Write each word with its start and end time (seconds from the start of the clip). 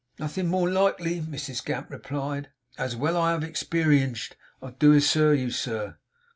'Nothin' 0.17 0.47
more 0.47 0.67
likely!' 0.67 1.21
Mrs 1.21 1.63
Gamp 1.63 1.91
replied. 1.91 2.49
'As 2.75 2.95
well 2.95 3.15
I 3.17 3.33
have 3.33 3.43
experienged, 3.43 4.31
I 4.59 4.71
do 4.71 4.93
assure 4.93 5.35
you, 5.35 5.51
sir. 5.51 5.99